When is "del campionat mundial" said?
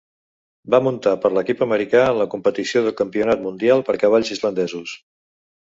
2.87-3.87